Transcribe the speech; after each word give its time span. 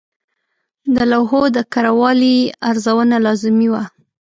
د 0.95 0.97
لوحو 1.11 1.41
د 1.55 1.57
کره 1.73 1.91
والي 1.99 2.37
ارزونه 2.69 3.15
لازمي 3.25 3.67
وه. 3.73 3.83